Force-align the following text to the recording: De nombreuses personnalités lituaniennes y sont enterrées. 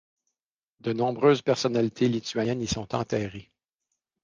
De 0.79 0.93
nombreuses 0.93 1.43
personnalités 1.43 2.07
lituaniennes 2.09 2.63
y 2.63 2.65
sont 2.65 2.95
enterrées. 2.95 3.51